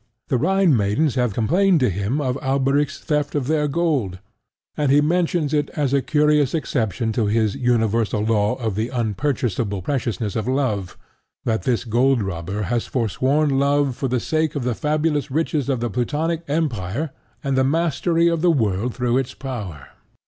The 0.29 0.37
Rhine 0.39 0.75
maidens 0.75 1.13
have 1.13 1.31
complained 1.35 1.79
to 1.81 1.89
him 1.91 2.19
of 2.21 2.35
Alberic's 2.41 2.99
theft 2.99 3.35
of 3.35 3.45
their 3.45 3.67
gold; 3.67 4.17
and 4.75 4.91
he 4.91 4.99
mentions 4.99 5.53
it 5.53 5.69
as 5.75 5.93
a 5.93 6.01
curious 6.01 6.55
exception 6.55 7.11
to 7.13 7.27
his 7.27 7.53
universal 7.53 8.21
law 8.23 8.55
of 8.55 8.73
the 8.73 8.89
unpurchasable 8.89 9.83
preciousness 9.83 10.35
of 10.35 10.47
love, 10.47 10.97
that 11.45 11.65
this 11.69 11.83
gold 11.83 12.23
robber 12.23 12.63
has 12.63 12.87
forsworn 12.87 13.59
love 13.59 13.95
for 13.95 14.07
the 14.07 14.19
sake 14.19 14.55
of 14.55 14.63
the 14.63 14.73
fabulous 14.73 15.29
riches 15.29 15.69
of 15.69 15.81
the 15.81 15.89
Plutonic 15.91 16.41
empire 16.47 17.11
and 17.43 17.55
the 17.55 17.63
mastery 17.63 18.27
of 18.27 18.41
the 18.41 18.49
world 18.49 18.95
through 18.95 19.19
its 19.19 19.35
power. 19.35 19.89